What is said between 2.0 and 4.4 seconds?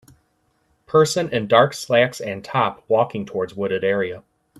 and top walking towards wooded area.